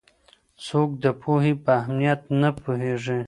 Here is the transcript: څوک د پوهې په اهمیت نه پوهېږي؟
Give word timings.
څوک 0.65 0.89
د 1.03 1.05
پوهې 1.21 1.53
په 1.63 1.71
اهمیت 1.79 2.21
نه 2.41 2.49
پوهېږي؟ 2.61 3.19